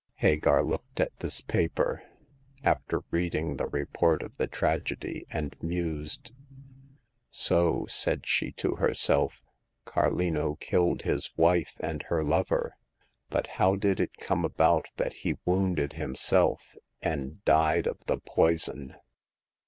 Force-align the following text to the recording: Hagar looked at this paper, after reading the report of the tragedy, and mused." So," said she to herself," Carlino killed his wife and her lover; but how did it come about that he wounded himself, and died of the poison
Hagar 0.15 0.63
looked 0.63 0.99
at 0.99 1.15
this 1.19 1.41
paper, 1.41 2.01
after 2.63 3.01
reading 3.11 3.57
the 3.57 3.67
report 3.67 4.23
of 4.23 4.35
the 4.37 4.47
tragedy, 4.47 5.27
and 5.29 5.55
mused." 5.61 6.31
So," 7.29 7.85
said 7.85 8.25
she 8.25 8.51
to 8.53 8.77
herself," 8.77 9.43
Carlino 9.85 10.55
killed 10.55 11.03
his 11.03 11.29
wife 11.37 11.75
and 11.79 12.01
her 12.09 12.23
lover; 12.23 12.77
but 13.29 13.45
how 13.61 13.75
did 13.75 13.99
it 13.99 14.17
come 14.19 14.43
about 14.43 14.87
that 14.97 15.13
he 15.13 15.37
wounded 15.45 15.93
himself, 15.93 16.75
and 17.03 17.45
died 17.45 17.85
of 17.85 17.99
the 18.07 18.17
poison 18.17 18.95